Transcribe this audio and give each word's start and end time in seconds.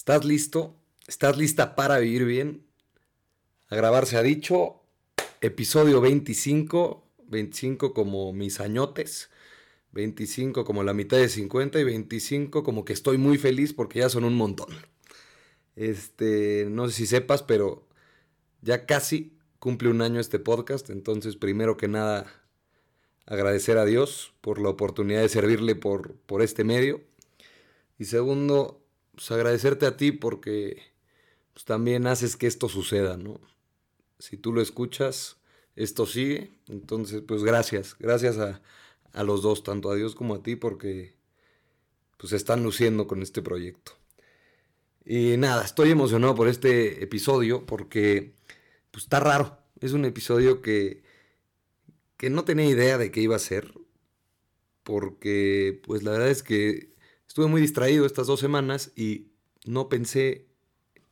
¿Estás 0.00 0.24
listo? 0.24 0.74
¿Estás 1.06 1.36
lista 1.36 1.76
para 1.76 1.98
vivir 1.98 2.24
bien? 2.24 2.64
A 3.68 3.76
grabar 3.76 4.06
se 4.06 4.16
ha 4.16 4.22
dicho, 4.22 4.80
episodio 5.42 6.00
25, 6.00 7.06
25 7.26 7.92
como 7.92 8.32
mis 8.32 8.60
añotes, 8.60 9.28
25 9.92 10.64
como 10.64 10.84
la 10.84 10.94
mitad 10.94 11.18
de 11.18 11.28
50 11.28 11.78
y 11.80 11.84
25 11.84 12.64
como 12.64 12.86
que 12.86 12.94
estoy 12.94 13.18
muy 13.18 13.36
feliz 13.36 13.74
porque 13.74 13.98
ya 13.98 14.08
son 14.08 14.24
un 14.24 14.36
montón. 14.36 14.68
Este, 15.76 16.66
no 16.70 16.88
sé 16.88 16.94
si 16.94 17.06
sepas, 17.06 17.42
pero 17.42 17.86
ya 18.62 18.86
casi 18.86 19.36
cumple 19.58 19.90
un 19.90 20.00
año 20.00 20.18
este 20.18 20.38
podcast, 20.38 20.88
entonces 20.88 21.36
primero 21.36 21.76
que 21.76 21.88
nada 21.88 22.24
agradecer 23.26 23.76
a 23.76 23.84
Dios 23.84 24.32
por 24.40 24.62
la 24.62 24.70
oportunidad 24.70 25.20
de 25.20 25.28
servirle 25.28 25.74
por, 25.74 26.14
por 26.24 26.40
este 26.40 26.64
medio. 26.64 27.02
Y 27.98 28.06
segundo, 28.06 28.79
pues 29.20 29.32
agradecerte 29.32 29.84
a 29.84 29.98
ti 29.98 30.12
porque 30.12 30.80
pues, 31.52 31.66
también 31.66 32.06
haces 32.06 32.38
que 32.38 32.46
esto 32.46 32.70
suceda, 32.70 33.18
¿no? 33.18 33.38
Si 34.18 34.38
tú 34.38 34.50
lo 34.50 34.62
escuchas, 34.62 35.36
esto 35.76 36.06
sigue. 36.06 36.52
Entonces, 36.68 37.20
pues 37.28 37.44
gracias, 37.44 37.96
gracias 37.98 38.38
a, 38.38 38.62
a 39.12 39.22
los 39.22 39.42
dos, 39.42 39.62
tanto 39.62 39.90
a 39.90 39.94
Dios 39.94 40.14
como 40.14 40.36
a 40.36 40.42
ti, 40.42 40.56
porque 40.56 41.12
pues 42.16 42.32
están 42.32 42.62
luciendo 42.62 43.06
con 43.06 43.20
este 43.20 43.42
proyecto. 43.42 43.92
Y 45.04 45.36
nada, 45.36 45.66
estoy 45.66 45.90
emocionado 45.90 46.34
por 46.34 46.48
este 46.48 47.04
episodio 47.04 47.66
porque 47.66 48.32
pues 48.90 49.04
está 49.04 49.20
raro. 49.20 49.58
Es 49.82 49.92
un 49.92 50.06
episodio 50.06 50.62
que, 50.62 51.02
que 52.16 52.30
no 52.30 52.44
tenía 52.46 52.70
idea 52.70 52.96
de 52.96 53.10
qué 53.10 53.20
iba 53.20 53.36
a 53.36 53.38
ser. 53.38 53.74
Porque 54.82 55.78
pues 55.84 56.04
la 56.04 56.12
verdad 56.12 56.30
es 56.30 56.42
que 56.42 56.90
estuve 57.30 57.46
muy 57.46 57.60
distraído 57.60 58.06
estas 58.06 58.26
dos 58.26 58.40
semanas 58.40 58.90
y 58.96 59.28
no 59.64 59.88
pensé 59.88 60.48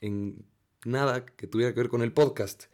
en 0.01 0.45
nada 0.85 1.25
que 1.25 1.47
tuviera 1.47 1.73
que 1.73 1.79
ver 1.79 1.89
con 1.89 2.03
el 2.03 2.13
podcast. 2.13 2.65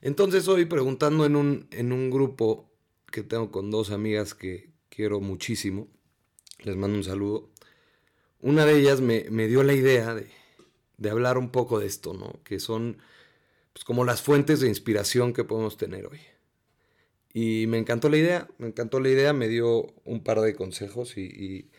Entonces 0.00 0.48
hoy 0.48 0.64
preguntando 0.64 1.26
en 1.26 1.36
un, 1.36 1.68
en 1.72 1.92
un 1.92 2.08
grupo 2.08 2.72
que 3.12 3.22
tengo 3.22 3.50
con 3.50 3.70
dos 3.70 3.90
amigas 3.90 4.32
que 4.32 4.70
quiero 4.88 5.20
muchísimo, 5.20 5.88
les 6.62 6.74
mando 6.74 6.96
un 6.96 7.04
saludo, 7.04 7.50
una 8.40 8.64
de 8.64 8.78
ellas 8.78 9.02
me, 9.02 9.20
dio 9.46 9.62
la 9.62 9.74
idea 9.74 10.14
de, 10.14 10.30
de, 10.96 11.10
hablar 11.10 11.36
un 11.36 11.50
poco 11.50 11.78
de 11.78 11.84
esto, 11.84 12.14
¿no? 12.14 12.42
Que 12.44 12.60
son 12.60 12.96
pues, 13.74 13.84
como 13.84 14.06
las 14.06 14.22
fuentes 14.22 14.60
de 14.60 14.68
inspiración 14.68 15.34
que 15.34 15.44
podemos 15.44 15.76
tener 15.76 16.06
hoy. 16.06 16.20
Y 17.34 17.66
me 17.66 17.76
encantó 17.76 18.08
la 18.08 18.16
idea, 18.16 18.48
me 18.56 18.68
encantó 18.68 19.00
la 19.00 19.10
idea, 19.10 19.34
me 19.34 19.48
dio 19.48 19.92
un 20.06 20.24
par 20.24 20.40
de 20.40 20.54
consejos 20.54 21.18
y, 21.18 21.24
y, 21.24 21.70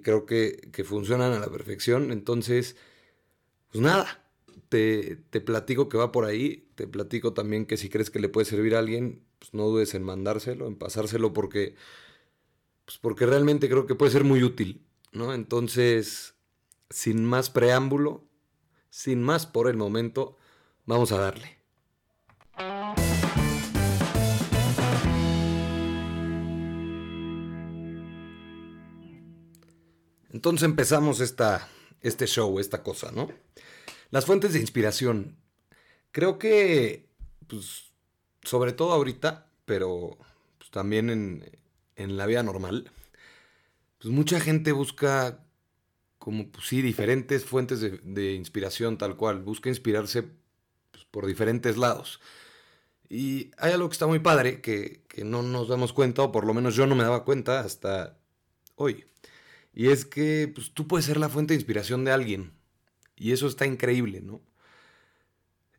creo 0.00 0.26
que, 0.26 0.68
que, 0.72 0.84
funcionan 0.84 1.32
a 1.32 1.40
la 1.40 1.48
perfección. 1.50 2.12
Entonces, 2.12 2.76
pues 3.70 3.82
nada, 3.82 4.24
te, 4.68 5.16
te, 5.30 5.40
platico 5.40 5.88
que 5.88 5.98
va 5.98 6.12
por 6.12 6.24
ahí, 6.24 6.68
te 6.74 6.86
platico 6.86 7.34
también 7.34 7.66
que 7.66 7.76
si 7.76 7.88
crees 7.88 8.10
que 8.10 8.20
le 8.20 8.28
puede 8.28 8.44
servir 8.46 8.76
a 8.76 8.80
alguien, 8.80 9.22
pues 9.38 9.54
no 9.54 9.64
dudes 9.64 9.94
en 9.94 10.02
mandárselo, 10.02 10.66
en 10.66 10.76
pasárselo 10.76 11.32
porque, 11.32 11.74
pues 12.84 12.98
porque 12.98 13.26
realmente 13.26 13.68
creo 13.68 13.86
que 13.86 13.94
puede 13.94 14.12
ser 14.12 14.24
muy 14.24 14.42
útil, 14.42 14.86
¿no? 15.12 15.34
Entonces, 15.34 16.34
sin 16.90 17.24
más 17.24 17.50
preámbulo, 17.50 18.24
sin 18.90 19.22
más 19.22 19.46
por 19.46 19.68
el 19.68 19.76
momento, 19.76 20.36
vamos 20.86 21.12
a 21.12 21.18
darle. 21.18 21.63
Entonces 30.34 30.64
empezamos 30.64 31.20
esta, 31.20 31.68
este 32.00 32.26
show, 32.26 32.58
esta 32.58 32.82
cosa, 32.82 33.12
¿no? 33.12 33.28
Las 34.10 34.26
fuentes 34.26 34.52
de 34.52 34.58
inspiración. 34.58 35.36
Creo 36.10 36.40
que, 36.40 37.08
pues, 37.46 37.92
sobre 38.42 38.72
todo 38.72 38.92
ahorita, 38.92 39.46
pero 39.64 40.18
pues, 40.58 40.72
también 40.72 41.08
en, 41.94 42.16
la 42.16 42.26
vida 42.26 42.42
normal, 42.42 42.90
pues 43.98 44.12
mucha 44.12 44.40
gente 44.40 44.72
busca 44.72 45.46
como, 46.18 46.50
pues 46.50 46.66
sí, 46.66 46.82
diferentes 46.82 47.44
fuentes 47.44 47.80
de, 47.80 48.34
inspiración 48.34 48.98
tal 48.98 49.16
cual. 49.16 49.38
Busca 49.40 49.68
inspirarse 49.68 50.24
pues, 50.90 51.04
por 51.12 51.26
diferentes 51.26 51.76
lados. 51.76 52.20
Y 53.08 53.52
hay 53.56 53.72
algo 53.72 53.88
que 53.88 53.92
está 53.92 54.08
muy 54.08 54.18
padre, 54.18 54.60
que, 54.60 55.04
que 55.06 55.22
no 55.22 55.44
nos 55.44 55.68
damos 55.68 55.92
cuenta, 55.92 56.22
o 56.22 56.32
por 56.32 56.44
lo 56.44 56.54
menos 56.54 56.74
yo 56.74 56.88
no 56.88 56.96
me 56.96 57.04
daba 57.04 57.24
cuenta 57.24 57.60
hasta 57.60 58.18
hoy. 58.74 59.04
Y 59.74 59.88
es 59.88 60.04
que 60.04 60.50
pues, 60.54 60.72
tú 60.72 60.86
puedes 60.86 61.06
ser 61.06 61.16
la 61.18 61.28
fuente 61.28 61.52
de 61.54 61.58
inspiración 61.58 62.04
de 62.04 62.12
alguien. 62.12 62.52
Y 63.16 63.32
eso 63.32 63.46
está 63.46 63.66
increíble, 63.66 64.20
¿no? 64.20 64.40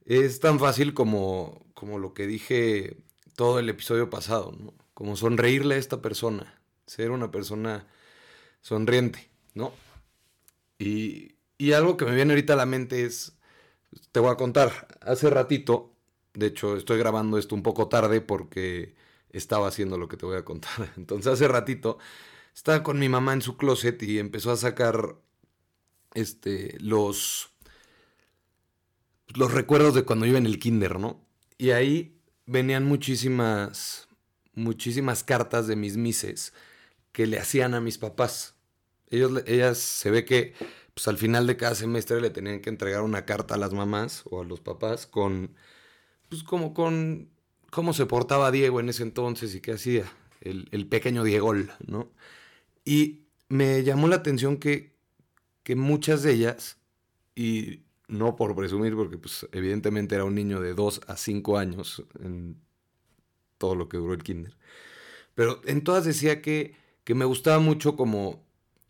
Es 0.05 0.39
tan 0.39 0.59
fácil 0.59 0.93
como, 0.93 1.65
como 1.73 1.97
lo 1.99 2.13
que 2.13 2.27
dije 2.27 2.97
todo 3.35 3.59
el 3.59 3.69
episodio 3.69 4.09
pasado, 4.09 4.53
¿no? 4.57 4.73
Como 4.93 5.15
sonreírle 5.15 5.75
a 5.75 5.77
esta 5.77 6.01
persona, 6.01 6.61
ser 6.85 7.11
una 7.11 7.31
persona 7.31 7.87
sonriente, 8.61 9.29
¿no? 9.53 9.73
Y, 10.79 11.35
y 11.57 11.73
algo 11.73 11.97
que 11.97 12.05
me 12.05 12.15
viene 12.15 12.33
ahorita 12.33 12.53
a 12.53 12.57
la 12.57 12.65
mente 12.65 13.05
es, 13.05 13.37
te 14.11 14.19
voy 14.19 14.31
a 14.31 14.35
contar, 14.37 14.87
hace 15.01 15.29
ratito, 15.29 15.93
de 16.33 16.47
hecho 16.47 16.77
estoy 16.77 16.97
grabando 16.97 17.37
esto 17.37 17.55
un 17.55 17.63
poco 17.63 17.87
tarde 17.89 18.21
porque 18.21 18.95
estaba 19.29 19.67
haciendo 19.67 19.97
lo 19.97 20.07
que 20.07 20.17
te 20.17 20.25
voy 20.25 20.37
a 20.37 20.45
contar. 20.45 20.93
Entonces 20.97 21.31
hace 21.33 21.47
ratito 21.47 21.97
estaba 22.55 22.81
con 22.83 22.97
mi 22.97 23.09
mamá 23.09 23.33
en 23.33 23.41
su 23.41 23.57
closet 23.57 24.01
y 24.01 24.17
empezó 24.17 24.51
a 24.51 24.55
sacar 24.55 25.17
este, 26.13 26.77
los, 26.79 27.51
los 29.35 29.53
recuerdos 29.53 29.93
de 29.93 30.03
cuando 30.03 30.25
iba 30.25 30.37
en 30.37 30.45
el 30.45 30.57
kinder, 30.57 30.97
¿no? 30.97 31.21
Y 31.57 31.71
ahí 31.71 32.17
venían 32.45 32.85
muchísimas, 32.85 34.07
muchísimas 34.53 35.23
cartas 35.23 35.67
de 35.67 35.75
mis 35.75 35.97
mises 35.97 36.53
que 37.11 37.27
le 37.27 37.39
hacían 37.39 37.73
a 37.73 37.81
mis 37.81 37.97
papás. 37.97 38.55
Ellos, 39.09 39.43
ellas 39.45 39.77
se 39.77 40.09
ve 40.09 40.25
que 40.25 40.53
pues, 40.93 41.07
al 41.09 41.17
final 41.17 41.47
de 41.47 41.57
cada 41.57 41.75
semestre 41.75 42.21
le 42.21 42.29
tenían 42.29 42.61
que 42.61 42.69
entregar 42.69 43.01
una 43.01 43.25
carta 43.25 43.55
a 43.55 43.57
las 43.57 43.73
mamás 43.73 44.23
o 44.29 44.41
a 44.41 44.45
los 44.45 44.61
papás 44.61 45.05
con, 45.07 45.55
pues 46.29 46.43
como 46.43 46.73
con 46.73 47.29
cómo 47.69 47.93
se 47.93 48.05
portaba 48.05 48.51
Diego 48.51 48.79
en 48.79 48.89
ese 48.89 49.03
entonces 49.03 49.53
y 49.55 49.61
qué 49.61 49.73
hacía, 49.73 50.05
el, 50.39 50.69
el 50.71 50.87
pequeño 50.87 51.23
Diego, 51.23 51.53
¿no? 51.85 52.11
Y 52.85 53.27
me 53.49 53.83
llamó 53.83 54.07
la 54.07 54.17
atención 54.17 54.57
que, 54.57 54.95
que 55.63 55.75
muchas 55.75 56.23
de 56.23 56.33
ellas, 56.33 56.77
y 57.35 57.81
no 58.07 58.35
por 58.35 58.55
presumir, 58.55 58.95
porque 58.95 59.17
pues 59.17 59.47
evidentemente 59.51 60.15
era 60.15 60.25
un 60.25 60.35
niño 60.35 60.61
de 60.61 60.73
2 60.73 61.01
a 61.07 61.17
5 61.17 61.57
años 61.57 62.03
en 62.19 62.61
todo 63.57 63.75
lo 63.75 63.89
que 63.89 63.97
duró 63.97 64.13
el 64.13 64.23
kinder, 64.23 64.55
pero 65.35 65.61
en 65.65 65.83
todas 65.83 66.05
decía 66.05 66.41
que, 66.41 66.75
que 67.03 67.15
me 67.15 67.25
gustaba 67.25 67.59
mucho 67.59 67.95
como, 67.95 68.45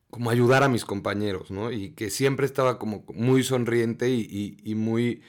como 0.10 0.30
ayudar 0.30 0.64
a 0.64 0.70
mis 0.70 0.86
compañeros, 0.86 1.52
¿no? 1.52 1.72
Y 1.72 1.92
que 1.92 2.10
siempre 2.10 2.46
estaba 2.46 2.80
como 2.80 3.06
muy 3.14 3.44
sonriente 3.44 4.10
y, 4.10 4.58
y, 4.64 4.76
muy, 4.76 5.22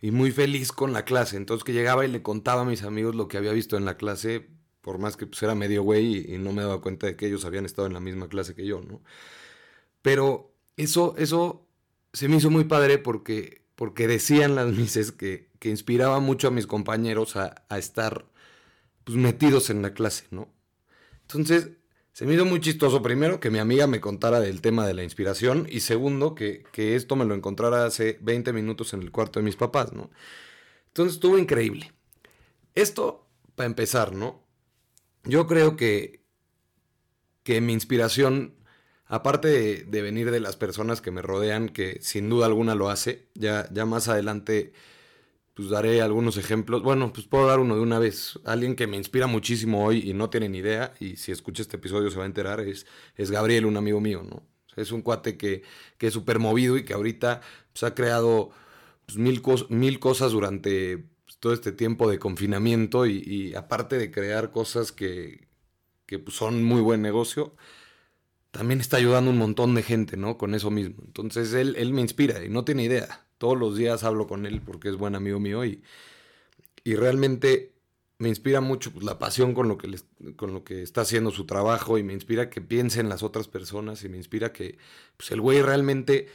y 0.00 0.10
muy 0.12 0.30
feliz 0.30 0.72
con 0.72 0.92
la 0.92 1.04
clase. 1.04 1.36
Entonces 1.36 1.64
que 1.64 1.72
llegaba 1.72 2.04
y 2.04 2.08
le 2.08 2.22
contaba 2.22 2.62
a 2.62 2.64
mis 2.64 2.82
amigos 2.82 3.14
lo 3.16 3.28
que 3.28 3.38
había 3.38 3.52
visto 3.52 3.76
en 3.76 3.84
la 3.84 3.96
clase, 3.96 4.48
por 4.88 4.96
más 4.96 5.18
que 5.18 5.26
pues, 5.26 5.42
era 5.42 5.54
medio 5.54 5.82
güey 5.82 6.32
y, 6.32 6.38
no 6.38 6.50
me 6.50 6.62
daba 6.62 6.80
cuenta 6.80 7.06
de 7.06 7.14
que 7.14 7.26
ellos 7.26 7.44
habían 7.44 7.66
estado 7.66 7.86
en 7.86 7.92
la 7.92 8.00
misma 8.00 8.26
clase 8.26 8.54
que 8.54 8.64
yo, 8.64 8.80
¿no? 8.80 9.02
Pero 10.00 10.50
eso, 10.78 11.14
eso 11.18 11.68
se 12.14 12.26
me 12.26 12.36
hizo 12.36 12.48
muy 12.48 12.64
padre 12.64 12.96
porque, 12.96 13.60
porque 13.74 14.08
decían 14.08 14.54
las 14.54 14.68
mises 14.72 15.12
que, 15.12 15.50
que 15.58 15.68
inspiraba 15.68 16.20
mucho 16.20 16.48
a 16.48 16.52
mis 16.52 16.66
compañeros 16.66 17.36
a, 17.36 17.66
estar 17.76 18.24
pues, 19.04 19.18
metidos 19.18 19.68
en 19.68 19.82
la 19.82 19.92
clase, 19.92 20.24
¿no? 20.30 20.48
Entonces, 21.20 21.68
se 22.14 22.24
me 22.24 22.32
hizo 22.32 22.46
muy 22.46 22.60
chistoso, 22.62 23.02
primero, 23.02 23.40
que 23.40 23.50
mi 23.50 23.58
amiga 23.58 23.86
me 23.86 24.00
contara 24.00 24.40
del 24.40 24.62
tema 24.62 24.86
de 24.86 24.94
la 24.94 25.04
inspiración 25.04 25.66
y 25.68 25.80
segundo, 25.80 26.34
que, 26.34 26.64
que 26.72 26.96
esto 26.96 27.14
me 27.14 27.26
lo 27.26 27.34
encontrara 27.34 27.84
hace 27.84 28.16
20 28.22 28.54
minutos 28.54 28.94
en 28.94 29.02
el 29.02 29.10
cuarto 29.10 29.38
de 29.38 29.44
mis 29.44 29.56
papás, 29.56 29.92
¿no? 29.92 30.08
Entonces 30.86 31.16
estuvo 31.16 31.36
increíble. 31.36 31.92
Esto, 32.74 33.26
para 33.54 33.66
empezar, 33.66 34.14
¿no? 34.14 34.47
Yo 35.28 35.46
creo 35.46 35.76
que, 35.76 36.24
que 37.44 37.60
mi 37.60 37.72
inspiración 37.74 38.58
aparte 39.08 39.84
de, 39.84 40.02
venir 40.02 40.30
de 40.30 40.40
las 40.40 40.56
personas 40.56 41.00
que 41.00 41.10
me 41.10 41.22
rodean, 41.22 41.68
que 41.68 41.98
sin 42.02 42.28
duda 42.28 42.46
alguna 42.46 42.74
lo 42.74 42.90
hace, 42.90 43.28
ya, 43.34 43.68
ya 43.72 43.86
más 43.86 44.08
adelante 44.08 44.72
pues 45.54 45.70
daré 45.70 46.02
algunos 46.02 46.36
ejemplos. 46.36 46.82
Bueno, 46.82 47.12
pues 47.12 47.26
puedo 47.26 47.46
dar 47.46 47.58
uno 47.58 47.74
de 47.74 47.80
una 47.80 47.98
vez. 47.98 48.38
Alguien 48.44 48.76
que 48.76 48.86
me 48.86 48.96
inspira 48.96 49.26
muchísimo 49.26 49.84
hoy 49.84 50.08
y 50.08 50.14
no 50.14 50.30
tiene 50.30 50.48
ni 50.48 50.58
idea, 50.58 50.94
y 51.00 51.16
si 51.16 51.32
escucha 51.32 51.62
este 51.62 51.76
episodio 51.76 52.10
se 52.10 52.16
va 52.18 52.24
a 52.24 52.26
enterar, 52.26 52.60
es, 52.60 52.86
es 53.16 53.30
Gabriel, 53.30 53.66
un 53.66 53.76
amigo 53.76 54.00
mío, 54.00 54.22
¿no? 54.22 54.44
Es 54.76 54.92
un 54.92 55.02
cuate 55.02 55.36
que, 55.36 55.62
que 55.98 56.06
es 56.06 56.12
súper 56.14 56.38
movido 56.38 56.76
y 56.76 56.84
que 56.84 56.94
ahorita 56.94 57.40
pues, 57.72 57.82
ha 57.82 57.94
creado 57.94 58.50
pues, 59.04 59.18
mil, 59.18 59.42
mil 59.68 59.98
cosas 59.98 60.32
durante 60.32 61.04
todo 61.40 61.52
este 61.52 61.72
tiempo 61.72 62.10
de 62.10 62.18
confinamiento 62.18 63.06
y, 63.06 63.54
aparte 63.54 63.98
de 63.98 64.10
crear 64.10 64.50
cosas 64.50 64.92
que, 64.92 65.48
que 66.06 66.18
pues, 66.18 66.36
son 66.36 66.64
muy 66.64 66.80
buen 66.80 67.02
negocio, 67.02 67.54
también 68.50 68.80
está 68.80 68.96
ayudando 68.96 69.30
un 69.30 69.38
montón 69.38 69.74
de 69.74 69.82
gente, 69.82 70.16
¿no? 70.16 70.38
Con 70.38 70.54
eso 70.54 70.70
mismo. 70.70 71.02
Entonces 71.04 71.52
él, 71.54 71.76
él 71.78 71.92
me 71.92 72.00
inspira 72.00 72.44
y 72.44 72.48
no 72.48 72.64
tiene 72.64 72.84
idea. 72.84 73.26
Todos 73.38 73.58
los 73.58 73.76
días 73.76 74.04
hablo 74.04 74.26
con 74.26 74.46
él 74.46 74.62
porque 74.62 74.88
es 74.88 74.96
buen 74.96 75.14
amigo 75.14 75.38
mío 75.38 75.64
y, 75.64 75.82
y 76.84 76.94
realmente 76.96 77.74
me 78.18 78.28
inspira 78.28 78.60
mucho 78.60 78.92
pues, 78.92 79.04
la 79.04 79.18
pasión 79.18 79.54
con 79.54 79.68
lo, 79.68 79.78
que 79.78 79.88
con 80.36 80.52
lo 80.52 80.64
que 80.64 80.82
está 80.82 81.02
haciendo 81.02 81.30
su 81.30 81.46
trabajo 81.46 81.98
y 81.98 82.02
me 82.02 82.12
inspira 82.14 82.50
que 82.50 82.60
piense 82.60 83.00
en 83.00 83.08
las 83.08 83.22
otras 83.22 83.48
personas 83.48 84.02
y 84.04 84.08
me 84.08 84.16
inspira 84.16 84.52
que 84.52 84.78
pues, 85.16 85.30
el 85.30 85.40
güey 85.40 85.62
realmente 85.62 86.28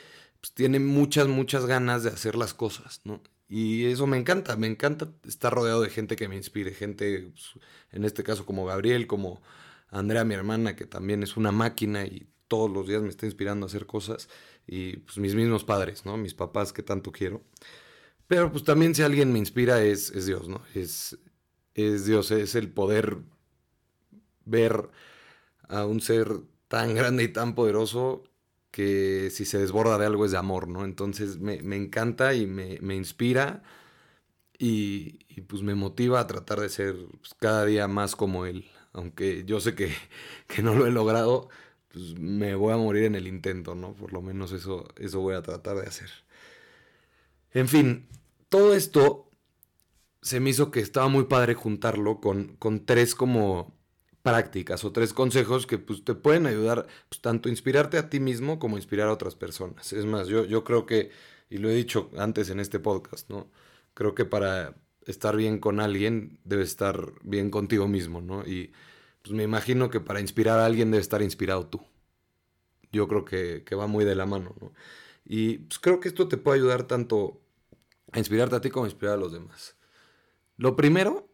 tiene 0.54 0.80
muchas, 0.80 1.28
muchas 1.28 1.66
ganas 1.66 2.04
de 2.04 2.10
hacer 2.10 2.36
las 2.36 2.54
cosas, 2.54 3.02
¿no? 3.04 3.22
Y 3.56 3.86
eso 3.86 4.08
me 4.08 4.18
encanta, 4.18 4.56
me 4.58 4.66
encanta 4.66 5.12
estar 5.28 5.54
rodeado 5.54 5.84
de 5.84 5.92
gente 5.92 6.16
que 6.16 6.28
me 6.28 6.36
inspire, 6.36 6.74
gente, 6.74 7.30
pues, 7.32 7.52
en 7.92 8.04
este 8.04 8.24
caso 8.24 8.48
como 8.48 8.66
Gabriel, 8.66 9.06
como 9.06 9.44
Andrea, 9.90 10.26
mi 10.26 10.34
hermana, 10.34 10.76
que 10.76 10.88
también 10.88 11.22
es 11.22 11.38
una 11.38 11.52
máquina 11.52 12.04
y 12.04 12.28
todos 12.48 12.72
los 12.72 12.88
días 12.88 13.04
me 13.04 13.10
está 13.10 13.28
inspirando 13.28 13.68
a 13.68 13.70
hacer 13.70 13.86
cosas, 13.86 14.28
y 14.66 14.98
pues 14.98 15.20
mis 15.20 15.36
mismos 15.36 15.64
padres, 15.66 16.04
¿no? 16.04 16.18
Mis 16.18 16.34
papás 16.34 16.74
que 16.74 16.82
tanto 16.82 17.12
quiero. 17.12 17.44
Pero 18.28 18.52
pues 18.52 18.64
también 18.64 18.96
si 18.96 19.04
alguien 19.04 19.32
me 19.34 19.40
inspira 19.40 19.84
es, 19.84 20.10
es 20.12 20.26
Dios, 20.26 20.48
¿no? 20.48 20.64
Es, 20.74 21.20
es 21.76 22.06
Dios, 22.08 22.32
es 22.32 22.56
el 22.56 22.72
poder 22.72 23.20
ver 24.46 24.90
a 25.70 25.86
un 25.86 26.02
ser 26.02 26.42
tan 26.68 26.96
grande 26.96 27.24
y 27.24 27.28
tan 27.30 27.56
poderoso 27.56 28.24
que 28.74 29.30
si 29.32 29.46
se 29.46 29.60
desborda 29.60 30.00
de 30.00 30.08
algo 30.08 30.26
es 30.26 30.32
de 30.32 30.40
amor, 30.40 30.68
¿no? 30.68 30.84
Entonces 30.84 31.40
me, 31.40 31.58
encanta 31.76 32.34
y 32.34 32.48
me, 32.48 32.96
inspira 32.96 33.62
y, 34.58 35.42
pues 35.44 35.62
me 35.62 35.76
motiva 35.76 36.20
a 36.20 36.28
tratar 36.28 36.60
de 36.60 36.70
ser 36.70 36.96
pues, 37.22 37.36
cada 37.40 37.66
día 37.66 37.88
más 37.88 38.16
como 38.16 38.48
él. 38.48 38.66
Aunque 38.94 39.46
yo 39.46 39.60
sé 39.60 39.76
que, 39.76 39.94
que, 40.48 40.64
no 40.64 40.74
lo 40.74 40.88
he 40.88 40.92
logrado, 40.92 41.50
pues 41.90 42.20
me 42.20 42.56
voy 42.56 42.74
a 42.74 42.78
morir 42.78 43.04
en 43.06 43.16
el 43.16 43.28
intento, 43.28 43.76
¿no? 43.76 43.94
Por 43.94 44.12
lo 44.12 44.24
menos 44.24 44.52
eso, 44.52 44.88
eso 44.98 45.20
voy 45.22 45.36
a 45.36 45.44
tratar 45.44 45.78
de 45.78 45.88
hacer. 45.88 46.10
En 47.52 47.68
fin, 47.68 48.08
todo 48.50 48.74
esto 48.74 49.30
se 50.24 50.40
me 50.40 50.50
hizo 50.50 50.72
que 50.72 50.80
estaba 50.80 51.10
muy 51.10 51.26
padre 51.26 51.54
juntarlo 51.54 52.20
con, 52.22 52.56
con 52.58 52.86
tres 52.88 53.14
como 53.14 53.72
prácticas 54.24 54.84
o 54.86 54.92
tres 54.92 55.14
consejos 55.14 55.68
que 55.68 55.78
pues, 55.78 56.04
te 56.04 56.16
pueden 56.16 56.48
ayudar 56.48 56.88
pues, 57.10 57.22
tanto 57.22 57.50
a 57.50 57.52
inspirarte 57.52 57.98
a 57.98 58.10
ti 58.10 58.20
mismo 58.20 58.58
como 58.58 58.78
inspirar 58.78 59.10
a 59.10 59.14
otras 59.14 59.36
personas. 59.36 59.94
Es 59.94 60.06
más, 60.06 60.28
yo, 60.28 60.46
yo 60.46 60.64
creo 60.64 60.86
que, 60.86 61.12
y 61.50 61.58
lo 61.58 61.70
he 61.70 61.76
dicho 61.76 62.10
antes 62.18 62.50
en 62.50 62.60
este 62.60 62.80
podcast, 62.80 63.30
¿no? 63.30 63.52
Creo 63.94 64.16
que 64.16 64.26
para 64.26 64.76
estar 65.06 65.36
bien 65.36 65.60
con 65.60 65.80
alguien 65.82 66.40
debes 66.46 66.70
estar 66.70 67.14
bien 67.22 67.52
contigo 67.52 67.88
mismo, 67.88 68.22
¿no? 68.22 68.44
Y 68.48 68.72
pues 69.22 69.34
me 69.36 69.44
imagino 69.44 69.90
que 69.90 70.00
para 70.00 70.22
inspirar 70.22 70.60
a 70.60 70.66
alguien 70.66 70.90
debes 70.90 71.06
estar 71.06 71.22
inspirado 71.22 71.68
tú. 71.68 71.82
Yo 72.92 73.08
creo 73.08 73.26
que, 73.26 73.64
que 73.66 73.76
va 73.76 73.88
muy 73.88 74.06
de 74.06 74.16
la 74.16 74.26
mano, 74.26 74.56
¿no? 74.62 74.74
Y 75.26 75.60
pues 75.60 75.80
creo 75.80 76.00
que 76.00 76.08
esto 76.08 76.28
te 76.28 76.38
puede 76.38 76.60
ayudar 76.60 76.84
tanto 76.84 77.42
a 78.14 78.20
inspirarte 78.20 78.56
a 78.56 78.62
ti 78.62 78.70
como 78.70 78.86
a 78.86 78.88
inspirar 78.88 79.16
a 79.16 79.18
los 79.18 79.34
demás. 79.34 79.76
Lo 80.58 80.76
primero, 80.76 81.28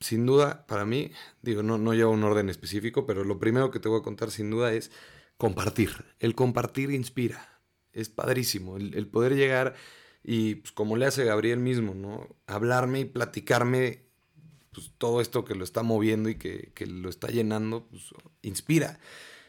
sin 0.00 0.24
duda, 0.24 0.66
para 0.66 0.86
mí, 0.86 1.12
digo, 1.42 1.62
no, 1.62 1.76
no 1.76 1.94
lleva 1.94 2.10
un 2.10 2.24
orden 2.24 2.48
específico, 2.48 3.06
pero 3.06 3.22
lo 3.24 3.38
primero 3.38 3.70
que 3.70 3.80
te 3.80 3.88
voy 3.88 4.00
a 4.00 4.02
contar 4.02 4.30
sin 4.30 4.50
duda 4.50 4.72
es 4.72 4.90
compartir. 5.36 5.90
El 6.18 6.34
compartir 6.34 6.90
inspira. 6.90 7.60
Es 7.92 8.08
padrísimo. 8.08 8.76
El, 8.76 9.06
poder 9.08 9.34
llegar 9.34 9.74
y, 10.22 10.56
pues, 10.56 10.72
como 10.72 10.96
le 10.96 11.06
hace 11.06 11.24
Gabriel 11.24 11.58
mismo, 11.58 11.94
¿no? 11.94 12.36
Hablarme 12.46 13.00
y 13.00 13.04
platicarme 13.04 14.04
pues, 14.72 14.92
todo 14.96 15.20
esto 15.20 15.44
que 15.44 15.54
lo 15.54 15.64
está 15.64 15.82
moviendo 15.82 16.28
y 16.28 16.36
que, 16.36 16.72
que 16.74 16.86
lo 16.86 17.10
está 17.10 17.28
llenando, 17.28 17.86
pues, 17.88 18.04
inspira. 18.42 19.00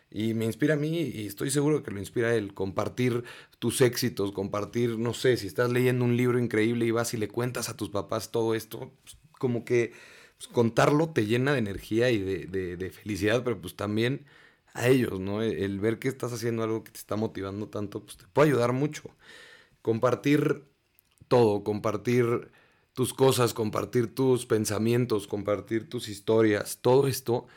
Y 0.09 0.33
me 0.33 0.44
inspira 0.44 0.74
a 0.74 0.77
mí 0.77 1.00
y 1.00 1.27
estoy 1.27 1.51
seguro 1.51 1.83
que 1.83 1.92
lo 1.92 2.00
inspira 2.00 2.36
él. 2.36 2.54
Compartir 2.54 3.24
tus 3.59 3.80
éxitos, 3.80 4.33
compartir, 4.33 4.97
no 4.97 5.13
sé, 5.13 5.38
si 5.38 5.47
estás 5.47 5.71
leyendo 5.71 6.04
un 6.04 6.18
libro 6.18 6.39
increíble 6.39 6.86
y 6.86 6.92
vas 6.92 7.13
y 7.13 7.18
le 7.18 7.30
cuentas 7.30 7.69
a 7.69 7.77
tus 7.77 7.89
papás 7.89 8.31
todo 8.31 8.54
esto, 8.54 8.92
pues, 9.04 9.18
como 9.31 9.63
que 9.63 9.94
pues, 10.41 10.53
contarlo 10.53 11.09
te 11.09 11.27
llena 11.27 11.53
de 11.53 11.59
energía 11.59 12.09
y 12.09 12.17
de, 12.17 12.89
felicidad, 12.91 13.43
pero 13.43 13.61
pues 13.61 13.75
también 13.75 14.25
a 14.73 14.88
ellos, 14.88 15.19
¿no? 15.19 15.43
El, 15.43 15.79
ver 15.79 15.99
que 15.99 16.07
estás 16.07 16.33
haciendo 16.33 16.63
algo 16.63 16.83
que 16.83 16.91
te 16.91 16.97
está 16.97 17.15
motivando 17.15 17.67
tanto, 17.67 18.03
pues 18.03 18.17
te 18.17 18.25
puede 18.33 18.49
ayudar 18.49 18.73
mucho. 18.73 19.03
Compartir 19.83 20.63
todo, 21.27 21.63
compartir 21.63 22.51
tus 22.93 23.13
cosas, 23.13 23.53
compartir 23.53 24.15
tus 24.15 24.47
pensamientos, 24.47 25.27
compartir 25.27 25.88
tus 25.89 26.09
historias, 26.09 26.79
todo 26.81 27.07
esto 27.07 27.47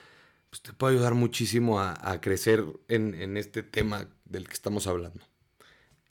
pues 0.50 0.60
te 0.60 0.72
puede 0.74 0.94
ayudar 0.94 1.14
muchísimo 1.14 1.80
a, 1.80 2.20
crecer 2.20 2.64
en, 2.88 3.36
este 3.38 3.62
tema 3.62 4.08
del 4.26 4.46
que 4.46 4.52
estamos 4.52 4.86
hablando. 4.86 5.24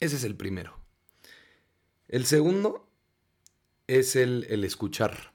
Ese 0.00 0.16
es 0.16 0.24
el 0.24 0.34
primero. 0.34 0.76
El 2.08 2.26
segundo 2.26 2.86
es 3.86 4.16
el, 4.16 4.64
escuchar. 4.64 5.33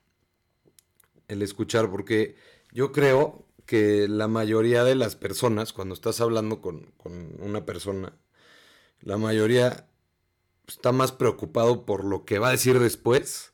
El 1.29 1.41
escuchar, 1.41 1.89
porque 1.89 2.35
yo 2.73 2.91
creo 2.91 3.45
que 3.65 4.07
la 4.09 4.27
mayoría 4.27 4.83
de 4.83 4.95
las 4.95 5.15
personas, 5.15 5.71
cuando 5.71 5.93
estás 5.93 6.19
hablando 6.19 6.59
con, 6.59 6.91
con 6.97 7.41
una 7.41 7.65
persona, 7.65 8.17
la 9.01 9.17
mayoría 9.17 9.87
está 10.67 10.91
más 10.91 11.11
preocupado 11.11 11.85
por 11.85 12.03
lo 12.03 12.25
que 12.25 12.39
va 12.39 12.49
a 12.49 12.51
decir 12.51 12.79
después 12.79 13.53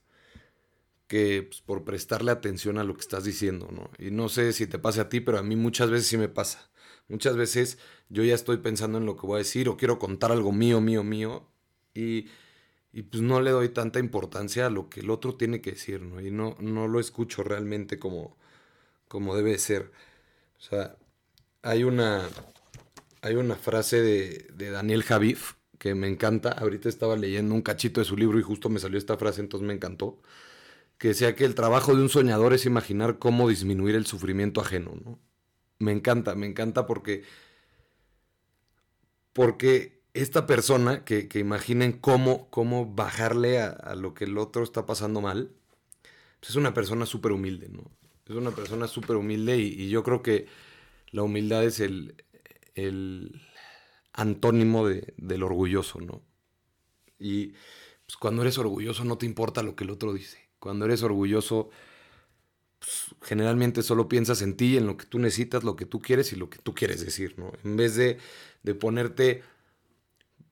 que 1.08 1.44
pues, 1.44 1.62
por 1.62 1.84
prestarle 1.84 2.32
atención 2.32 2.78
a 2.78 2.84
lo 2.84 2.96
que 2.96 3.02
estás 3.02 3.24
diciendo, 3.24 3.70
¿no? 3.72 3.90
Y 4.00 4.12
no 4.12 4.30
sé 4.30 4.54
si 4.54 4.68
te 4.68 4.80
pasa 4.80 5.04
a 5.04 5.10
ti, 5.10 5.20
pero 5.20 5.38
a 5.38 5.44
mí 5.44 5.56
muchas 5.56 5.90
veces 5.90 6.08
sí 6.08 6.18
me 6.18 6.30
pasa. 6.30 6.70
Muchas 7.08 7.36
veces 7.36 7.78
yo 8.10 8.24
ya 8.24 8.34
estoy 8.34 8.58
pensando 8.58 8.98
en 8.98 9.06
lo 9.06 9.16
que 9.16 9.28
voy 9.28 9.36
a 9.36 9.40
decir 9.40 9.70
o 9.70 9.78
quiero 9.78 10.00
contar 10.00 10.32
algo 10.32 10.52
mío, 10.52 10.82
mío, 10.82 11.04
mío, 11.04 11.48
y, 11.94 12.28
y 12.96 13.04
pues 13.04 13.22
no 13.24 13.42
le 13.42 13.52
doy 13.52 13.70
tanta 13.70 14.00
importancia 14.00 14.68
a 14.68 14.70
lo 14.70 14.90
que 14.90 15.02
el 15.02 15.10
otro 15.10 15.36
tiene 15.36 15.62
que 15.62 15.72
decir, 15.74 16.02
¿no? 16.02 16.22
Y 16.22 16.32
no, 16.32 16.56
no 16.62 16.88
lo 16.88 17.02
escucho 17.02 17.44
realmente 17.44 18.00
como, 18.00 18.38
como 19.10 19.36
debe 19.36 19.58
ser. 19.60 19.92
O 20.60 20.62
sea, 20.62 20.98
hay 21.64 21.84
una, 21.84 22.30
hay 23.22 23.36
una 23.36 23.56
frase 23.58 24.02
de, 24.02 24.48
de 24.54 24.72
Daniel 24.72 25.04
Javif 25.04 25.56
que 25.80 25.96
me 25.96 26.08
encanta. 26.08 26.52
Ahorita 26.52 26.90
estaba 26.90 27.18
leyendo 27.18 27.54
un 27.56 27.62
cachito 27.64 28.02
de 28.02 28.06
su 28.06 28.18
libro 28.18 28.40
y 28.40 28.44
justo 28.44 28.70
me 28.70 28.80
salió 28.80 28.98
esta 28.98 29.18
frase, 29.18 29.42
entonces 29.42 29.68
me 29.68 29.74
encantó 29.74 30.22
que 30.98 31.10
decía 31.10 31.36
que 31.36 31.46
el 31.46 31.56
trabajo 31.56 31.96
de 31.96 32.02
un 32.02 32.10
soñador 32.10 32.54
es 32.54 32.66
imaginar 32.66 33.20
cómo 33.20 33.50
disminuir 33.50 33.96
el 33.96 34.06
sufrimiento 34.06 34.62
ajeno, 34.62 34.94
¿no? 35.04 35.20
Me 35.80 35.92
encanta, 35.92 36.36
me 36.36 36.48
encanta 36.48 36.86
porque, 36.88 37.24
porque 39.34 39.95
esta 40.16 40.48
persona 40.48 41.04
que, 41.04 41.28
que 41.28 41.40
imaginen 41.40 41.94
cómo, 41.94 42.50
cómo 42.50 42.86
bajarle 42.94 43.60
a, 43.60 43.96
lo 43.96 44.14
que 44.14 44.24
el 44.24 44.38
otro 44.38 44.64
está 44.64 44.86
pasando 44.86 45.22
mal, 45.22 45.52
pues 46.40 46.52
es 46.52 46.56
una 46.56 46.74
persona 46.74 47.06
súper 47.06 47.32
humilde, 47.32 47.70
¿no? 47.70 47.84
Es 48.26 48.36
una 48.36 48.52
persona 48.52 48.88
súper 48.88 49.18
humilde 49.18 49.58
y, 49.58 49.90
yo 49.90 50.04
creo 50.04 50.24
que 50.24 50.48
la 51.12 51.22
humildad 51.22 51.64
es 51.64 51.80
el, 51.80 52.24
el 52.74 53.42
antónimo 54.14 54.88
de, 54.88 55.14
del 55.18 55.44
orgulloso, 55.44 56.00
¿no? 56.02 56.22
Y 57.20 57.54
pues, 58.06 58.18
cuando 58.20 58.42
eres 58.42 58.58
orgulloso 58.58 59.04
no 59.04 59.18
te 59.18 59.26
importa 59.26 59.64
lo 59.64 59.76
que 59.76 59.84
el 59.84 59.92
otro 59.92 60.14
dice. 60.14 60.50
Cuando 60.60 60.86
eres 60.86 61.04
orgulloso, 61.04 61.70
pues, 62.80 63.16
generalmente 63.22 63.84
solo 63.84 64.08
piensas 64.08 64.42
en 64.42 64.56
ti, 64.56 64.78
en 64.78 64.86
lo 64.86 64.98
que 64.98 65.06
tú 65.06 65.20
necesitas, 65.20 65.64
lo 65.64 65.76
que 65.76 65.86
tú 65.86 66.02
quieres 66.02 66.32
y 66.34 66.36
lo 66.36 66.50
que 66.50 66.60
tú 66.60 66.74
quieres 66.74 67.04
decir, 67.04 67.38
¿no? 67.38 67.52
En 67.64 67.76
vez 67.76 67.96
de, 67.96 68.18
ponerte, 68.76 69.44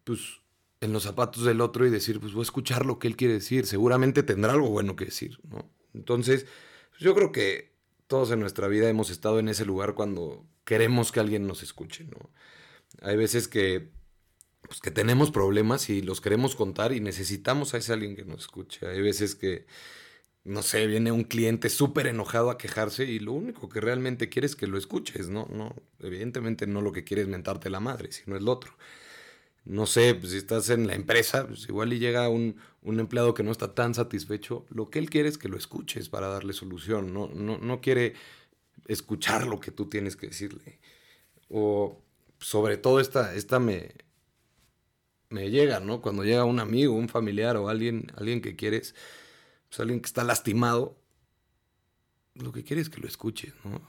pues, 0.04 0.42
en 0.82 0.94
los 0.94 1.04
zapatos 1.04 1.46
del 1.46 1.62
otro 1.62 1.86
y 1.86 1.90
decir, 1.90 2.20
pues 2.20 2.34
voy 2.34 2.42
a 2.42 2.44
escuchar 2.44 2.86
lo 2.86 3.00
que 3.00 3.08
él 3.08 3.16
quiere 3.16 3.36
decir, 3.36 3.66
seguramente 3.66 4.24
tendrá 4.24 4.54
algo 4.54 4.70
bueno 4.70 4.96
que 4.96 5.06
decir, 5.06 5.40
¿no? 5.50 5.70
Entonces, 5.94 6.46
pues, 6.92 7.02
yo 7.02 7.16
creo 7.16 7.32
que 7.32 7.74
todos 8.08 8.32
en 8.32 8.40
nuestra 8.40 8.68
vida 8.68 8.90
hemos 8.90 9.10
estado 9.10 9.40
en 9.40 9.50
ese 9.50 9.66
lugar 9.66 9.96
cuando 9.96 10.46
queremos 10.66 11.12
que 11.12 11.20
alguien 11.20 11.48
nos 11.48 11.64
escuche, 11.64 12.06
¿no? 12.06 12.30
Hay 13.02 13.18
veces 13.18 13.48
que 13.48 13.92
pues 14.62 14.80
que 14.80 14.92
tenemos 14.92 15.30
problemas 15.30 15.90
y 15.90 16.02
los 16.02 16.22
queremos 16.22 16.56
contar 16.56 16.94
y 16.94 17.02
necesitamos 17.02 17.74
a 17.74 17.78
ese 17.78 17.92
alguien 17.92 18.16
que 18.16 18.24
nos 18.24 18.42
escuche. 18.42 18.88
Hay 18.88 19.02
veces 19.02 19.36
que 19.36 19.66
no 20.46 20.62
sé, 20.62 20.88
viene 20.88 21.12
un 21.12 21.24
cliente 21.24 21.70
súper 21.70 22.08
enojado 22.08 22.50
a 22.50 22.58
quejarse 22.58 23.06
y 23.06 23.20
lo 23.20 23.32
único 23.32 23.70
que 23.70 23.80
realmente 23.80 24.28
quiere 24.30 24.46
es 24.46 24.56
que 24.56 24.68
lo 24.68 24.78
escuches, 24.78 25.30
¿no? 25.30 25.48
no 25.50 25.74
evidentemente 26.00 26.68
no 26.68 26.82
lo 26.82 26.92
que 26.92 27.06
quiere 27.06 27.24
es 27.24 27.30
mentarte 27.30 27.70
la 27.70 27.80
madre, 27.80 28.12
sino 28.12 28.36
el 28.36 28.48
otro. 28.50 28.76
No 29.66 29.86
sé, 29.86 30.14
pues 30.16 30.32
si 30.34 30.38
estás 30.38 30.70
en 30.70 30.88
la 30.88 30.96
empresa, 30.96 31.48
pues 31.48 31.68
igual 31.70 31.94
y 31.94 32.00
llega 32.00 32.28
un, 32.28 32.58
un, 32.82 33.00
empleado 33.00 33.34
que 33.34 33.44
no 33.44 33.52
está 33.52 33.74
tan 33.74 33.94
satisfecho, 33.94 34.66
lo 34.70 34.90
que 34.90 35.00
él 35.00 35.10
quiere 35.10 35.30
es 35.30 35.38
que 35.38 35.48
lo 35.48 35.58
escuches 35.58 36.10
para 36.10 36.28
darle 36.28 36.52
solución, 36.54 37.14
no, 37.14 37.28
no, 37.30 37.58
no 37.58 37.80
quiere 37.80 38.14
escuchar 38.88 39.48
lo 39.48 39.60
que 39.60 39.72
tú 39.72 39.88
tienes 39.88 40.18
que 40.18 40.28
decirle. 40.28 40.80
O 41.50 42.02
sobre 42.40 42.78
todo 42.78 43.00
esta, 43.00 43.36
esta 43.36 43.60
me, 43.60 43.94
me 45.30 45.50
llega, 45.50 45.80
¿no? 45.80 46.02
Cuando 46.02 46.24
llega 46.24 46.44
un 46.44 46.60
amigo, 46.60 46.94
un 46.94 47.10
familiar 47.10 47.56
o 47.58 47.70
alguien, 47.70 48.12
alguien 48.18 48.42
que 48.42 48.56
quieres 48.56 48.96
pues, 49.70 49.80
alguien 49.80 50.02
que 50.02 50.08
está 50.08 50.24
lastimado, 50.24 50.98
lo 52.36 52.52
que 52.52 52.64
quiere 52.64 52.82
es 52.82 52.90
que 52.90 53.02
lo 53.02 53.08
escuche, 53.08 53.54
¿no? 53.64 53.82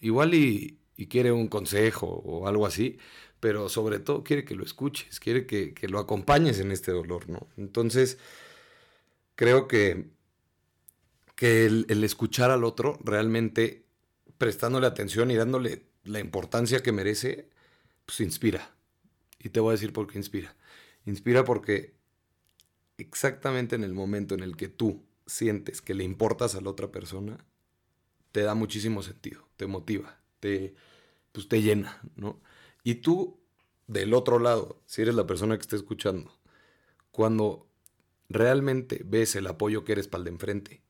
Igual 0.00 0.34
y, 0.34 0.80
y 0.96 1.06
quiere 1.06 1.32
un 1.32 1.48
consejo 1.48 2.06
o 2.06 2.48
algo 2.48 2.66
así, 2.66 2.98
pero 3.42 3.68
sobre 3.68 3.98
todo 3.98 4.22
quiere 4.22 4.44
que 4.44 4.54
lo 4.54 4.62
escuches, 4.62 5.18
quiere 5.18 5.46
que, 5.46 5.74
lo 5.88 5.98
acompañes 5.98 6.60
en 6.60 6.70
este 6.70 6.92
dolor, 6.92 7.28
¿no? 7.28 7.48
Entonces, 7.56 8.18
creo 9.34 9.66
que, 9.66 10.10
que 11.34 11.66
el, 11.66 12.04
escuchar 12.04 12.52
al 12.52 12.62
otro 12.62 13.00
realmente 13.02 13.84
prestándole 14.38 14.86
atención 14.86 15.32
y 15.32 15.34
dándole 15.34 15.86
la 16.04 16.20
importancia 16.20 16.84
que 16.84 16.92
merece, 16.92 17.48
pues 18.06 18.20
inspira. 18.20 18.76
Y 19.40 19.48
te 19.48 19.58
voy 19.58 19.70
a 19.70 19.72
decir 19.72 19.92
por 19.92 20.06
qué 20.06 20.18
inspira. 20.18 20.54
Inspira 21.04 21.44
porque 21.44 21.94
exactamente 22.96 23.74
en 23.74 23.82
el 23.82 23.92
momento 23.92 24.36
en 24.36 24.44
el 24.44 24.56
que 24.56 24.68
tú 24.68 25.02
sientes 25.26 25.82
que 25.82 25.94
le 25.94 26.04
importas 26.04 26.54
a 26.54 26.60
la 26.60 26.70
otra 26.70 26.92
persona, 26.92 27.44
te 28.30 28.42
da 28.42 28.54
muchísimo 28.54 29.02
sentido, 29.02 29.48
te 29.56 29.66
motiva, 29.66 30.20
te, 30.38 30.76
pues 31.32 31.48
te 31.48 31.60
llena, 31.60 32.00
¿no? 32.14 32.40
Y 32.82 32.96
tú, 32.96 33.40
del 33.86 34.14
otro 34.14 34.38
lado, 34.38 34.82
si 34.86 35.02
eres 35.02 35.14
la 35.14 35.26
persona 35.26 35.56
que 35.56 35.62
está 35.62 35.76
escuchando, 35.76 36.36
cuando 37.10 37.68
realmente 38.28 39.02
ves 39.04 39.36
el 39.36 39.46
apoyo 39.46 39.84
que 39.84 39.92
eres 39.92 40.08
para 40.08 40.20
el 40.20 40.24
de 40.24 40.30
enfrente 40.30 40.82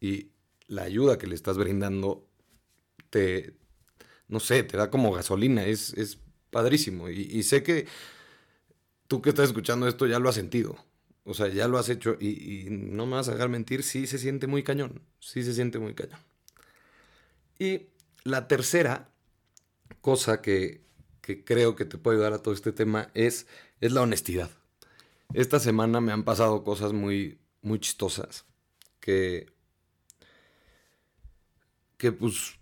y 0.00 0.30
la 0.66 0.82
ayuda 0.82 1.18
que 1.18 1.26
le 1.26 1.34
estás 1.34 1.56
brindando, 1.56 2.26
te, 3.10 3.54
no 4.28 4.40
sé, 4.40 4.62
te 4.64 4.76
da 4.76 4.90
como 4.90 5.12
gasolina, 5.12 5.64
es, 5.64 5.94
es 5.94 6.18
padrísimo. 6.50 7.08
Y, 7.08 7.20
y, 7.20 7.42
sé 7.42 7.62
que 7.62 7.86
tú 9.06 9.22
que 9.22 9.30
estás 9.30 9.48
escuchando 9.48 9.86
esto 9.86 10.06
ya 10.06 10.18
lo 10.18 10.28
has 10.28 10.34
sentido. 10.34 10.76
O 11.24 11.32
sea, 11.32 11.48
ya 11.48 11.68
lo 11.68 11.78
has 11.78 11.88
hecho 11.88 12.16
y, 12.20 12.66
no 12.70 13.06
me 13.06 13.12
vas 13.16 13.28
a 13.28 13.32
dejar 13.32 13.48
mentir, 13.48 13.82
sí 13.82 14.06
se 14.06 14.18
siente 14.18 14.46
muy 14.46 14.62
cañón, 14.62 15.00
sí 15.20 15.42
se 15.42 15.54
siente 15.54 15.78
muy 15.78 15.94
cañón. 15.94 16.20
Y 17.58 17.86
la 18.24 18.46
tercera 18.46 19.10
cosa 20.04 20.42
que, 20.42 20.84
creo 21.46 21.76
que 21.76 21.86
te 21.86 21.96
puede 21.96 22.18
ayudar 22.18 22.34
a 22.34 22.42
todo 22.42 22.52
este 22.52 22.72
tema 22.72 23.10
es, 23.14 23.46
es 23.80 23.90
la 23.92 24.02
honestidad. 24.02 24.50
Esta 25.32 25.58
semana 25.58 26.02
me 26.02 26.12
han 26.12 26.24
pasado 26.24 26.62
cosas 26.62 26.92
muy, 26.92 27.38
muy 27.62 27.78
chistosas 27.78 28.44
que, 29.00 29.50
que 31.96 32.12
pues 32.12 32.58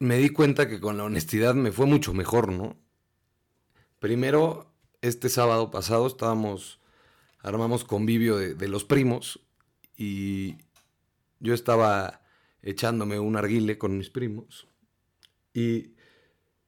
me 0.00 0.16
di 0.16 0.30
cuenta 0.30 0.68
que 0.68 0.80
con 0.80 0.96
la 0.96 1.04
honestidad 1.04 1.54
me 1.54 1.70
fue 1.70 1.86
mucho 1.86 2.12
mejor, 2.12 2.50
¿no? 2.50 2.76
Primero, 4.00 4.74
este 5.02 5.28
sábado 5.28 5.70
pasado 5.70 6.08
estábamos 6.08 6.80
armamos 7.38 7.84
convivio 7.84 8.38
de, 8.38 8.68
los 8.68 8.84
primos 8.84 9.38
y 9.96 10.56
yo 11.38 11.54
estaba 11.54 12.22
echándome 12.60 13.20
un 13.20 13.36
arguile 13.36 13.78
con 13.78 13.96
mis 13.96 14.10
primos 14.10 14.66
y 15.52 15.93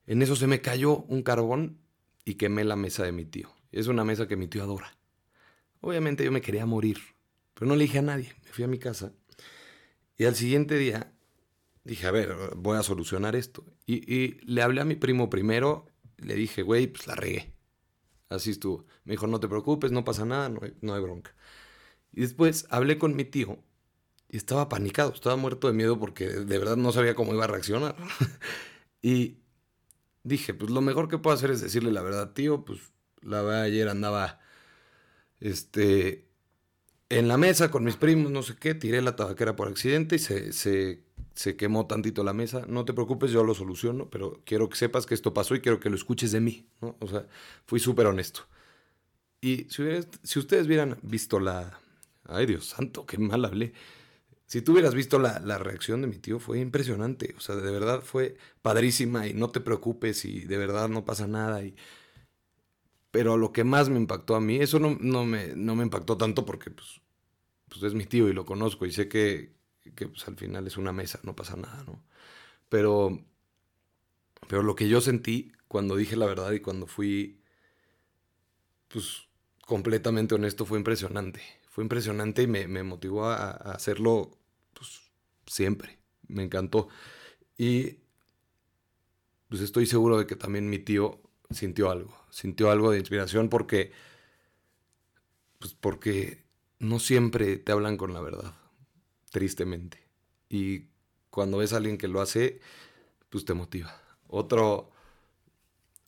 en 0.07 0.23
eso 0.23 0.37
se 0.37 0.47
me 0.47 0.61
cayó 0.61 0.99
un 0.99 1.23
carbón 1.23 1.79
y 2.25 2.35
quemé 2.35 2.65
la 2.65 2.77
mesa 2.77 3.05
de 3.05 3.13
mi 3.13 3.25
tío. 3.25 3.49
Es 3.73 3.87
una 3.89 4.05
mesa 4.05 4.27
que 4.29 4.37
mi 4.37 4.49
tío 4.49 4.63
adora. 4.63 4.97
Obviamente 5.81 6.25
yo 6.25 6.33
me 6.33 6.41
quería 6.41 6.67
morir, 6.67 6.99
pero 7.55 7.67
no 7.67 7.77
le 7.77 7.85
dije 7.85 7.99
a 7.99 8.03
nadie. 8.03 8.35
Me 8.45 8.51
fui 8.51 8.65
a 8.65 8.69
mi 8.69 8.79
casa 8.79 9.13
y 10.17 10.25
al 10.25 10.35
siguiente 10.35 10.77
día 10.77 11.13
dije, 11.85 12.07
a 12.07 12.11
ver, 12.11 12.35
voy 12.57 12.79
a 12.79 12.83
solucionar 12.83 13.37
esto. 13.37 13.65
Y, 13.87 14.41
le 14.51 14.63
hablé 14.63 14.81
a 14.81 14.85
mi 14.85 14.97
primo 14.97 15.31
primero, 15.31 15.87
le 16.17 16.35
dije, 16.35 16.63
güey, 16.63 16.87
pues 16.87 17.07
la 17.07 17.15
regué. 17.15 17.53
Así 18.29 18.51
estuvo. 18.51 18.87
Me 19.05 19.13
dijo, 19.13 19.27
no 19.27 19.39
te 19.41 19.49
preocupes, 19.49 19.93
no 19.93 20.05
pasa 20.05 20.25
nada, 20.25 20.49
no 20.49 20.95
hay, 20.95 21.01
bronca. 21.01 21.35
Y 22.13 22.23
después 22.23 22.67
hablé 22.71 22.99
con 22.99 23.15
mi 23.15 23.25
tío 23.25 23.59
y 24.29 24.37
estaba 24.37 24.69
panicado, 24.69 25.13
estaba 25.13 25.37
muerto 25.37 25.69
de 25.69 25.75
miedo 25.75 25.99
porque 26.01 26.27
de 26.29 26.59
verdad 26.59 26.77
no 26.77 26.91
sabía 26.93 27.15
cómo 27.15 27.35
iba 27.35 27.45
a 27.45 27.49
reaccionar. 27.49 27.95
y 29.03 29.39
dije, 30.27 30.55
pues 30.55 30.71
lo 30.71 30.81
mejor 30.81 31.09
que 31.09 31.19
puedo 31.19 31.35
hacer 31.35 31.51
es 31.51 31.61
decirle 31.61 31.93
la 31.93 32.03
verdad, 32.03 32.33
tío, 32.33 32.65
pues 32.65 32.81
la 33.23 33.43
verdad 33.43 33.63
ayer 33.63 33.89
andaba, 33.89 34.41
este, 35.41 36.29
en 37.09 37.29
la 37.29 37.37
mesa 37.37 37.71
con 37.71 37.85
mis 37.85 37.97
primos, 37.97 38.33
no 38.33 38.43
sé 38.43 38.57
qué, 38.57 38.75
tiré 38.75 39.03
la 39.03 39.17
tabaquera 39.17 39.57
por 39.57 39.69
accidente 39.69 40.17
y 40.17 40.19
se, 40.19 40.53
se 40.53 41.07
se 41.37 41.55
quemó 41.55 41.87
tantito 41.87 42.25
la 42.25 42.33
mesa, 42.33 42.65
no 42.67 42.87
te 42.87 42.95
preocupes, 42.95 43.31
yo 43.31 43.45
lo 43.45 43.55
soluciono, 43.55 44.09
pero 44.09 44.41
quiero 44.45 44.71
que 44.71 44.77
sepas 44.77 45.05
que 45.05 45.15
esto 45.15 45.35
pasó 45.35 45.55
y 45.55 45.61
quiero 45.61 45.79
que 45.79 45.91
lo 45.91 45.97
escuches 45.97 46.33
de 46.33 46.41
mí. 46.41 46.67
O 46.81 47.07
sea, 47.07 47.27
fui 47.67 47.79
súper 47.79 48.07
honesto. 48.07 48.41
Y 49.43 49.67
si, 49.69 49.83
si, 50.23 50.39
ustedes 50.39 50.67
hubieran 50.67 50.99
visto 51.03 51.39
la... 51.39 51.79
Ay, 52.25 52.47
Dios 52.47 52.67
santo, 52.67 53.05
qué 53.05 53.19
mal 53.19 53.45
hablé. 53.45 53.75
Si 54.47 54.63
tú 54.63 54.73
hubieras 54.73 54.95
visto 54.95 55.19
la, 55.19 55.41
la, 55.41 55.59
reacción 55.59 56.01
de 56.03 56.07
mi 56.07 56.19
tío, 56.19 56.39
fue 56.39 56.61
impresionante. 56.61 57.35
O 57.37 57.41
sea, 57.41 57.57
de 57.57 57.71
verdad 57.73 58.01
fue 58.03 58.37
padrísima 58.63 59.27
y 59.27 59.35
no 59.35 59.51
te 59.51 59.61
preocupes 59.61 60.25
y 60.25 60.41
de 60.45 60.57
verdad 60.57 60.89
no 60.89 61.05
pasa 61.05 61.27
nada. 61.27 61.65
Y... 61.65 61.75
Pero 63.11 63.37
lo 63.37 63.53
que 63.53 63.65
más 63.65 63.89
me 63.89 63.99
impactó 63.99 64.37
a 64.37 64.41
mí, 64.41 64.57
eso 64.57 64.79
no, 64.79 64.97
no, 65.01 65.25
me, 65.25 65.57
no 65.57 65.75
me 65.75 65.83
impactó 65.83 66.17
tanto 66.17 66.45
porque 66.47 66.71
pues, 66.71 67.01
pues 67.69 67.83
es 67.83 67.95
mi 67.95 68.07
tío 68.07 68.29
y 68.29 68.33
lo 68.33 68.45
conozco 68.45 68.87
y 68.87 68.93
sé 68.93 69.09
que, 69.09 69.57
que 69.97 70.09
pues, 70.09 70.27
al 70.29 70.37
final 70.37 70.67
es 70.67 70.77
una 70.77 70.93
mesa, 70.93 71.21
no 71.25 71.35
pasa 71.35 71.57
nada, 71.57 71.83
¿no? 71.85 72.05
Pero, 72.69 73.19
pero 74.49 74.63
lo 74.63 74.75
que 74.77 74.89
yo 74.89 75.01
sentí 75.01 75.53
cuando 75.69 75.97
dije 75.97 76.17
la 76.17 76.27
verdad 76.27 76.53
y 76.53 76.61
cuando 76.61 76.87
fui, 76.87 77.41
pues, 78.89 79.29
completamente 79.63 80.35
honesto, 80.35 80.65
fue 80.67 80.79
impresionante. 80.79 81.43
Fue 81.77 81.85
impresionante 81.85 82.41
y 82.41 82.47
me, 82.47 82.83
motivó 82.85 83.27
a, 83.27 83.51
hacerlo, 83.51 84.31
pues, 84.73 85.13
siempre. 85.47 85.99
Me 86.27 86.43
encantó. 86.43 86.89
Y, 87.59 87.99
pues, 89.51 89.61
estoy 89.61 89.85
seguro 89.85 90.17
de 90.17 90.27
que 90.27 90.37
también 90.37 90.71
mi 90.71 90.79
tío 90.79 91.21
sintió 91.51 91.91
algo. 91.91 92.17
Sintió 92.31 92.71
algo 92.71 92.93
de 92.93 92.99
inspiración 92.99 93.51
porque, 93.51 93.93
pues, 95.59 95.75
porque 95.75 96.47
no 96.79 96.99
siempre 96.99 97.59
te 97.59 97.73
hablan 97.73 97.99
con 97.99 98.15
la 98.15 98.23
verdad 98.23 98.55
tristemente. 99.31 100.09
Y 100.49 100.87
cuando 101.29 101.59
ves 101.59 101.75
a 101.75 101.77
alguien 101.77 101.99
que 101.99 102.09
lo 102.09 102.23
hace, 102.23 102.59
pues 103.29 103.45
te 103.45 103.53
motiva. 103.53 104.01
Otro, 104.29 104.93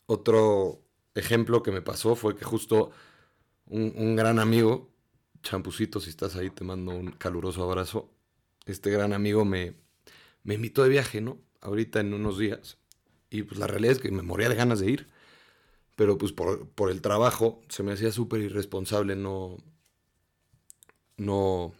otro 0.07 0.81
ejemplo 1.13 1.61
que 1.61 1.69
me 1.71 1.83
pasó 1.83 2.15
fue 2.15 2.35
que 2.35 2.43
justo 2.43 2.89
un, 3.67 4.15
gran 4.15 4.39
amigo, 4.39 4.89
Champucito, 5.43 5.99
si 5.99 6.09
estás 6.09 6.35
ahí, 6.35 6.49
te 6.49 6.63
mando 6.63 6.91
un 6.91 7.11
caluroso 7.11 7.63
abrazo. 7.63 8.09
Este 8.65 8.91
gran 8.91 9.13
amigo 9.13 9.45
me, 9.45 9.75
me 10.43 10.55
invitó 10.55 10.83
de 10.83 10.89
viaje, 10.89 11.21
¿no? 11.21 11.39
Ahorita 11.61 11.99
en 11.99 12.13
unos 12.13 12.37
días. 12.37 12.77
Y 13.29 13.43
pues 13.43 13.59
la 13.59 13.67
realidad 13.67 13.93
es 13.93 13.99
que 13.99 14.11
me 14.11 14.21
moría 14.21 14.49
de 14.49 14.55
ganas 14.55 14.79
de 14.79 14.91
ir. 14.91 15.07
Pero 15.95 16.17
pues 16.17 16.31
por, 16.31 16.67
por 16.69 16.91
el 16.91 17.01
trabajo 17.01 17.61
se 17.69 17.83
me 17.83 17.93
hacía 17.93 18.11
súper 18.11 18.41
irresponsable 18.41 19.15
no, 19.15 19.57
no, 21.17 21.73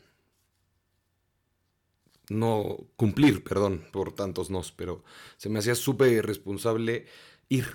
no 2.29 2.77
cumplir, 2.95 3.43
perdón, 3.43 3.85
por 3.91 4.13
tantos 4.13 4.49
nos, 4.49 4.71
pero 4.71 5.03
se 5.37 5.49
me 5.49 5.59
hacía 5.59 5.75
súper 5.75 6.11
irresponsable 6.11 7.05
ir 7.49 7.65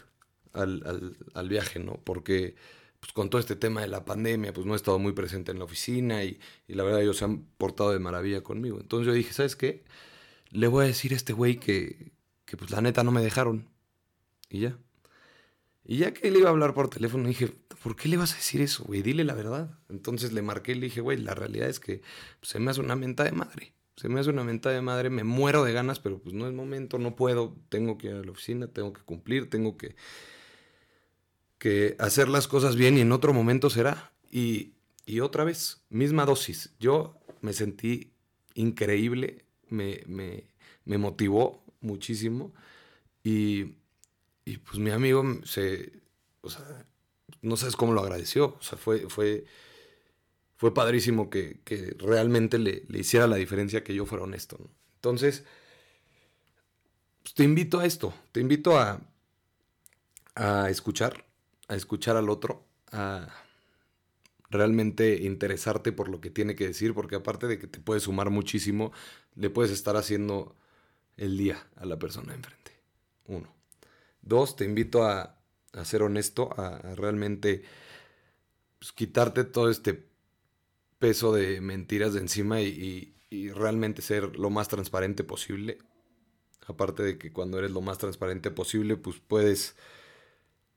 al, 0.53 1.49
viaje, 1.49 1.81
¿no? 1.81 1.95
Porque 2.05 2.55
pues, 3.05 3.13
con 3.13 3.29
todo 3.29 3.39
este 3.39 3.55
tema 3.55 3.83
de 3.83 3.89
la 3.89 4.07
pandemia, 4.07 4.55
pues 4.55 4.67
no 4.67 4.73
he 4.73 4.77
estado 4.77 4.99
muy 4.99 5.13
presente 5.13 5.53
en 5.53 5.59
la 5.59 5.67
oficina 5.67 6.25
y, 6.25 6.41
la 6.69 6.85
verdad 6.85 7.03
ellos 7.03 7.19
se 7.19 7.27
han 7.27 7.45
portado 7.59 7.93
de 7.93 7.99
maravilla 7.99 8.43
conmigo. 8.43 8.81
Entonces 8.81 9.07
yo 9.07 9.13
dije, 9.13 9.35
¿sabes 9.35 9.57
qué? 9.57 9.85
Le 10.51 10.69
voy 10.69 10.85
a 10.85 10.87
decir 10.89 11.13
a 11.13 11.17
este 11.17 11.35
güey 11.35 11.59
que, 11.59 12.13
que 12.47 12.57
pues 12.57 12.71
la 12.71 12.81
neta 12.81 13.05
no 13.05 13.13
me 13.13 13.21
dejaron. 13.21 13.69
Y 14.49 14.61
ya. 14.61 14.79
Y 15.85 15.99
ya 15.99 16.15
que 16.15 16.31
le 16.31 16.39
iba 16.39 16.49
a 16.49 16.53
hablar 16.53 16.73
por 16.73 16.89
teléfono, 16.89 17.29
dije, 17.29 17.53
¿por 17.83 17.95
qué 17.95 18.09
le 18.09 18.17
vas 18.17 18.33
a 18.33 18.37
decir 18.37 18.63
eso, 18.63 18.85
güey? 18.85 19.03
Dile 19.03 19.25
la 19.25 19.35
verdad. 19.35 19.79
Entonces 19.91 20.33
le 20.33 20.41
marqué 20.41 20.73
y 20.73 20.77
le 20.77 20.87
dije, 20.87 21.03
güey, 21.03 21.19
la 21.19 21.35
realidad 21.35 21.69
es 21.69 21.81
que 21.81 22.01
pues, 22.41 22.49
se 22.53 22.59
me 22.59 22.71
hace 22.71 22.81
una 22.81 22.97
menta 22.97 23.25
de 23.25 23.33
madre 23.33 23.75
se 23.97 24.09
me 24.09 24.19
hace 24.19 24.31
una 24.31 24.43
mentada 24.43 24.75
de 24.75 24.83
madre, 24.83 25.09
me 25.09 25.23
muero 25.23 25.63
de 25.63 25.73
ganas, 25.73 26.01
pero 26.01 26.19
pues 26.19 26.35
no 26.35 26.49
es 26.49 26.53
momento, 26.53 26.99
no 26.99 27.15
puedo, 27.15 27.55
tengo 27.69 27.97
que 27.97 28.09
ir 28.09 28.15
a 28.15 28.25
la 28.25 28.31
oficina, 28.33 28.67
tengo 28.67 28.93
que 28.93 29.03
cumplir, 29.03 29.49
tengo 29.49 29.77
que, 29.77 29.95
que 31.65 31.97
hacer 31.99 32.29
las 32.29 32.47
cosas 32.47 32.77
bien 32.77 32.99
y 32.99 33.01
en 33.01 33.11
otro 33.11 33.33
momento 33.33 33.71
será. 33.71 34.13
Y, 34.31 34.75
y 35.07 35.21
otra 35.21 35.45
vez, 35.45 35.81
misma 35.89 36.27
dosis. 36.27 36.75
Yo 36.79 37.19
me 37.41 37.55
sentí 37.55 38.13
increíble, 38.53 39.47
me, 39.71 40.03
me, 40.07 40.99
motivó 40.99 41.65
muchísimo 41.81 42.53
y, 43.23 43.77
y, 44.45 44.59
pues 44.59 44.79
mi 44.79 44.91
amigo 44.91 45.25
se, 45.45 46.03
o 46.43 46.51
sea, 46.51 46.87
no 47.41 47.57
sabes 47.57 47.77
cómo 47.77 47.95
lo 47.95 48.03
agradeció, 48.03 48.59
o 48.61 48.63
sea, 48.63 48.77
fue, 48.77 49.09
fue 49.09 49.47
fue 50.57 50.75
padrísimo 50.75 51.31
que, 51.31 51.63
realmente 51.99 52.59
le, 52.59 52.85
hiciera 52.91 53.27
la 53.27 53.37
diferencia 53.37 53.83
que 53.83 53.95
yo 53.95 54.05
fuera 54.05 54.25
honesto. 54.25 54.59
Entonces, 54.97 55.45
pues, 57.23 57.33
te 57.33 57.43
invito 57.43 57.81
a 57.81 57.87
esto, 57.87 58.13
te 58.33 58.41
invito 58.41 58.79
a, 58.79 59.01
a 60.35 60.69
escuchar, 60.69 61.25
a 61.69 61.77
escuchar 61.77 62.17
al 62.17 62.29
otro, 62.29 62.67
a 62.93 63.29
realmente 64.51 65.23
interesarte 65.23 65.93
por 65.93 66.09
lo 66.09 66.21
que 66.21 66.31
tiene 66.31 66.55
que 66.55 66.69
decir, 66.69 66.95
porque 66.95 67.17
aparte 67.17 67.47
de 67.47 67.59
que 67.59 67.67
te 67.67 67.81
puede 67.81 68.01
sumar 68.01 68.31
muchísimo, 68.31 68.93
le 69.35 69.51
puedes 69.51 69.73
estar 69.73 69.97
haciendo 69.97 70.55
el 71.17 71.37
día 71.37 71.67
a 71.77 71.87
la 71.87 71.99
persona 71.99 72.35
enfrente. 72.35 72.73
uno. 73.27 73.53
Dos, 74.23 74.57
te 74.57 74.65
invito 74.65 75.05
a, 75.05 75.39
ser 75.85 76.03
honesto, 76.03 76.51
a, 76.59 76.79
realmente 76.95 77.65
pues, 78.79 78.93
quitarte 78.93 79.45
todo 79.45 79.71
este 79.71 80.07
peso 80.99 81.33
de 81.33 81.61
mentiras 81.61 82.15
de 82.15 82.21
encima 82.21 82.61
y, 82.61 83.11
realmente 83.53 84.01
ser 84.01 84.39
lo 84.39 84.49
más 84.49 84.69
transparente 84.69 85.25
posible. 85.25 85.79
Aparte 86.69 87.03
de 87.03 87.19
que 87.19 87.33
cuando 87.33 87.59
eres 87.59 87.73
lo 87.73 87.81
más 87.81 87.99
transparente 87.99 88.53
posible, 88.53 88.97
pues 88.97 89.17
puedes 89.19 89.75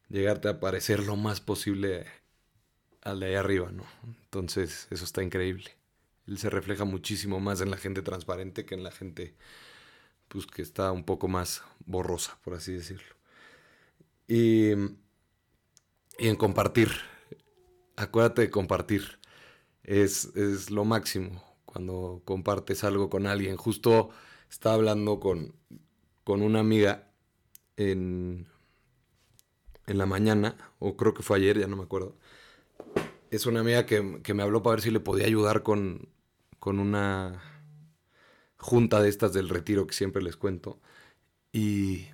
llegarte 0.10 0.50
a 0.50 0.60
parecer 0.60 1.04
lo 1.04 1.16
más 1.16 1.42
posible 1.42 2.06
al 3.02 3.20
de 3.20 3.28
ahí 3.28 3.36
arriba, 3.36 3.72
¿no? 3.72 3.86
Entonces, 4.24 4.88
eso 4.90 5.06
está 5.06 5.24
increíble. 5.24 5.72
Él 6.28 6.38
se 6.38 6.50
refleja 6.50 6.86
muchísimo 6.86 7.40
más 7.40 7.62
en 7.62 7.72
la 7.72 7.78
gente 7.78 8.02
transparente 8.02 8.66
que 8.66 8.76
en 8.76 8.84
la 8.84 8.92
gente, 8.92 9.36
pues, 10.28 10.46
que 10.46 10.62
está 10.62 10.92
un 10.92 11.04
poco 11.04 11.28
más 11.28 11.64
borrosa, 11.86 12.38
por 12.44 12.54
así 12.54 12.74
decirlo. 12.74 13.16
Y, 14.28 14.72
y 16.20 16.28
en 16.28 16.36
compartir. 16.36 16.92
Acuérdate 17.96 18.44
de 18.44 18.50
compartir. 18.50 19.20
Es, 19.84 20.26
es 20.36 20.70
lo 20.70 20.84
máximo 20.84 21.44
cuando 21.66 22.22
compartes 22.26 22.84
algo 22.84 23.10
con 23.10 23.26
alguien. 23.26 23.56
Justo 23.56 24.10
estaba 24.50 24.76
hablando 24.76 25.20
con, 25.20 25.56
con 26.24 26.42
una 26.42 26.60
amiga 26.60 27.10
en, 27.78 28.48
en 29.88 29.98
la 29.98 30.06
mañana, 30.06 30.56
o 30.80 30.96
creo 30.98 31.14
que 31.14 31.24
fue 31.24 31.38
ayer, 31.38 31.60
ya 31.60 31.68
no 31.68 31.78
me 31.78 31.84
acuerdo. 31.84 32.16
Es 33.32 33.46
una 33.46 33.62
amiga 33.62 33.86
que, 33.86 34.02
me 34.02 34.44
habló 34.44 34.62
para 34.62 34.76
ver 34.76 34.82
si 34.82 34.92
le 34.92 35.00
podía 35.00 35.26
ayudar 35.26 35.64
con, 35.64 36.10
con 36.60 36.80
una 36.80 37.42
junta 38.58 39.02
de 39.02 39.10
estas 39.10 39.34
del 39.34 39.50
retiro 39.50 39.88
que 39.88 39.94
siempre 39.94 40.22
les 40.22 40.36
cuento. 40.36 40.80
Y, 41.52 42.08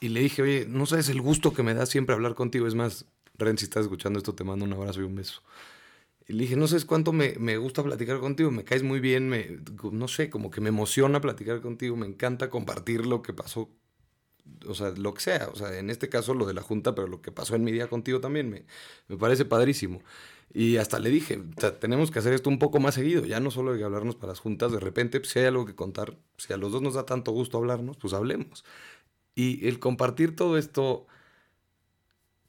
y 0.00 0.08
le 0.08 0.20
dije, 0.20 0.42
oye, 0.42 0.66
no 0.68 0.86
sabes 0.86 1.08
el 1.08 1.20
gusto 1.20 1.52
que 1.52 1.62
me 1.62 1.74
da 1.74 1.86
siempre 1.86 2.14
hablar 2.14 2.34
contigo. 2.34 2.66
Es 2.66 2.74
más, 2.74 3.06
Ren, 3.34 3.58
si 3.58 3.64
estás 3.64 3.84
escuchando 3.84 4.18
esto, 4.18 4.34
te 4.34 4.44
mando 4.44 4.64
un 4.64 4.72
abrazo 4.72 5.00
y 5.00 5.04
un 5.04 5.16
beso. 5.16 5.42
Y 6.28 6.32
le 6.32 6.42
dije, 6.42 6.56
no 6.56 6.66
sabes 6.66 6.84
cuánto 6.84 7.12
me, 7.12 7.34
me 7.38 7.56
gusta 7.56 7.84
platicar 7.84 8.18
contigo, 8.18 8.50
me 8.50 8.64
caes 8.64 8.82
muy 8.82 8.98
bien, 8.98 9.28
me, 9.28 9.60
no 9.92 10.08
sé, 10.08 10.28
como 10.28 10.50
que 10.50 10.60
me 10.60 10.70
emociona 10.70 11.20
platicar 11.20 11.60
contigo, 11.60 11.96
me 11.96 12.06
encanta 12.06 12.50
compartir 12.50 13.06
lo 13.06 13.22
que 13.22 13.32
pasó 13.32 13.70
o 14.66 14.74
sea, 14.74 14.90
lo 14.90 15.14
que 15.14 15.20
sea, 15.20 15.48
o 15.52 15.56
sea, 15.56 15.78
en 15.78 15.90
este 15.90 16.08
caso 16.08 16.34
lo 16.34 16.46
de 16.46 16.54
la 16.54 16.62
junta, 16.62 16.94
pero 16.94 17.06
lo 17.08 17.22
que 17.22 17.32
pasó 17.32 17.54
en 17.56 17.64
mi 17.64 17.72
día 17.72 17.88
contigo 17.88 18.20
también 18.20 18.50
me, 18.50 18.64
me 19.08 19.16
parece 19.16 19.44
padrísimo. 19.44 20.02
Y 20.54 20.76
hasta 20.78 20.98
le 20.98 21.10
dije, 21.10 21.42
o 21.62 21.72
tenemos 21.74 22.10
que 22.10 22.18
hacer 22.20 22.32
esto 22.32 22.48
un 22.50 22.58
poco 22.58 22.80
más 22.80 22.94
seguido, 22.94 23.24
ya 23.26 23.40
no 23.40 23.50
solo 23.50 23.72
hay 23.72 23.78
que 23.78 23.84
hablarnos 23.84 24.16
para 24.16 24.32
las 24.32 24.40
juntas, 24.40 24.72
de 24.72 24.80
repente, 24.80 25.20
pues, 25.20 25.32
si 25.32 25.40
hay 25.40 25.46
algo 25.46 25.66
que 25.66 25.74
contar, 25.74 26.16
si 26.38 26.52
a 26.52 26.56
los 26.56 26.72
dos 26.72 26.82
nos 26.82 26.94
da 26.94 27.04
tanto 27.06 27.32
gusto 27.32 27.58
hablarnos, 27.58 27.96
pues 27.98 28.14
hablemos. 28.14 28.64
Y 29.34 29.66
el 29.68 29.78
compartir 29.80 30.36
todo 30.36 30.58
esto 30.58 31.06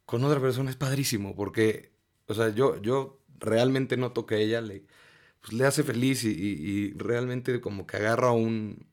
con 0.06 0.24
otra 0.24 0.40
persona 0.40 0.70
es 0.70 0.76
padrísimo, 0.78 1.36
porque, 1.36 1.92
o 2.28 2.34
sea, 2.34 2.50
yo, 2.50 2.82
yo 2.82 3.20
realmente 3.40 3.98
noto 3.98 4.26
que 4.26 4.42
ella 4.42 4.62
le, 4.62 4.86
pues, 5.42 5.54
le 5.54 5.66
hace 5.66 5.84
feliz 5.84 6.24
y, 6.24 6.30
y 6.30 6.94
realmente 6.94 7.62
como 7.62 7.88
que 7.88 7.98
agarra 7.98 8.32
un, 8.32 8.88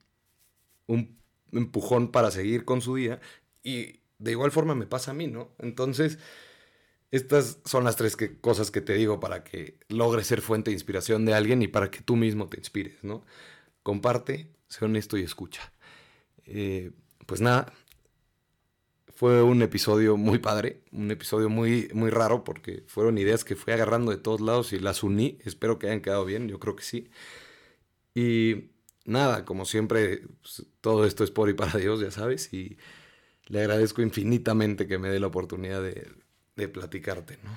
un 0.87 1.17
empujón 1.55 2.11
para 2.11 2.31
seguir 2.31 2.65
con 2.65 2.81
su 2.81 2.95
día. 2.95 3.19
Y 3.63 4.01
de 4.19 4.31
igual 4.31 4.51
forma 4.51 4.75
me 4.75 4.85
pasa 4.85 5.11
a 5.11 5.13
mí, 5.13 5.27
¿no? 5.27 5.51
Entonces, 5.59 6.19
estas 7.11 7.59
son 7.65 7.83
las 7.83 7.95
tres 7.95 8.17
cosas 8.41 8.71
que 8.71 8.81
te 8.81 8.93
digo 8.93 9.19
para 9.19 9.43
que 9.43 9.79
logres 9.89 10.27
ser 10.27 10.41
fuente 10.41 10.71
de 10.71 10.75
inspiración 10.75 11.25
de 11.25 11.33
alguien 11.33 11.61
y 11.61 11.67
para 11.67 11.91
que 11.91 12.01
tú 12.01 12.15
mismo 12.15 12.49
te 12.49 12.57
inspires, 12.57 13.03
¿no? 13.03 13.25
Comparte, 13.83 14.51
sé 14.67 14.85
honesto 14.85 15.17
y 15.17 15.23
escucha. 15.23 15.73
Eh, 16.45 16.91
pues 17.25 17.41
nada, 17.41 17.73
fue 19.15 19.41
un 19.41 19.61
episodio 19.61 20.17
muy 20.17 20.39
padre, 20.39 20.81
un 20.91 21.09
episodio 21.09 21.49
muy, 21.49 21.89
muy 21.93 22.09
raro 22.09 22.43
porque 22.43 22.83
fueron 22.87 23.17
ideas 23.17 23.45
que 23.45 23.55
fui 23.55 23.73
agarrando 23.73 24.11
de 24.11 24.17
todos 24.17 24.41
lados 24.41 24.73
y 24.73 24.79
las 24.79 25.03
uní. 25.03 25.39
Espero 25.45 25.79
que 25.79 25.87
hayan 25.87 26.01
quedado 26.01 26.25
bien, 26.25 26.49
yo 26.49 26.59
creo 26.59 26.75
que 26.75 26.83
sí. 26.83 27.09
Y 28.13 28.71
nada, 29.05 29.45
como 29.45 29.65
siempre, 29.65 30.23
pues, 30.41 30.65
todo 30.81 31.05
esto 31.05 31.23
es 31.23 31.31
por 31.31 31.49
y 31.49 31.53
para 31.53 31.79
Dios, 31.79 32.01
ya 32.01 32.11
sabes, 32.11 32.51
y 32.53 32.77
le 33.47 33.59
agradezco 33.61 34.01
infinitamente 34.01 34.87
que 34.87 34.97
me 34.97 35.09
dé 35.09 35.19
la 35.19 35.27
oportunidad 35.27 35.81
de, 35.81 36.67
platicarte, 36.69 37.37
¿no? 37.43 37.51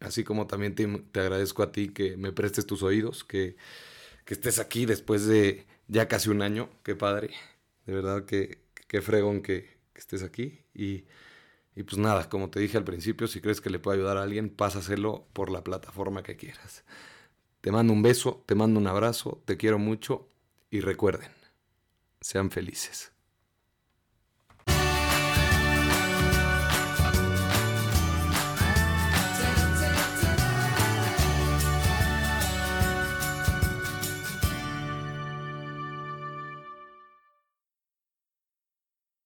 Así 0.00 0.24
como 0.24 0.46
también 0.46 0.74
te, 0.74 1.20
agradezco 1.20 1.62
a 1.62 1.72
ti 1.72 1.90
que 1.90 2.16
me 2.16 2.32
prestes 2.32 2.66
tus 2.66 2.82
oídos, 2.82 3.24
que, 3.24 3.56
estés 4.26 4.58
aquí 4.58 4.86
después 4.86 5.26
de 5.26 5.66
ya 5.86 6.08
casi 6.08 6.30
un 6.30 6.42
año, 6.42 6.70
qué 6.82 6.96
padre, 6.96 7.30
de 7.86 7.94
verdad 7.94 8.24
que, 8.24 8.64
qué 8.88 9.00
fregón 9.02 9.42
que, 9.42 9.74
estés 9.94 10.22
aquí 10.22 10.60
y... 10.74 11.04
Y 11.76 11.82
pues 11.82 11.98
nada, 11.98 12.28
como 12.28 12.50
te 12.50 12.60
dije 12.60 12.78
al 12.78 12.84
principio, 12.84 13.26
si 13.26 13.40
crees 13.40 13.60
que 13.60 13.68
le 13.68 13.80
puede 13.80 13.98
ayudar 13.98 14.16
a 14.16 14.22
alguien, 14.22 14.48
pásaselo 14.48 15.26
por 15.32 15.50
la 15.50 15.64
plataforma 15.64 16.22
que 16.22 16.36
quieras. 16.36 16.84
Te 17.62 17.72
mando 17.72 17.92
un 17.92 18.00
beso, 18.00 18.44
te 18.46 18.54
mando 18.54 18.78
un 18.78 18.86
abrazo, 18.86 19.42
te 19.44 19.56
quiero 19.56 19.80
mucho 19.80 20.28
y 20.74 20.80
recuerden, 20.80 21.30
sean 22.20 22.50
felices. 22.50 23.12